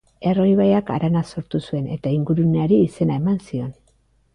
[0.29, 3.75] Erro ibaiak harana sortu zuen eta inguruneari izena eman zion.